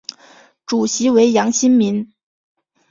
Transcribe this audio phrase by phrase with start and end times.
[0.65, 2.11] 主席为杨新民。